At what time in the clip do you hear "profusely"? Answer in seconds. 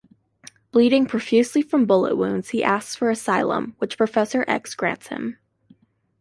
1.05-1.61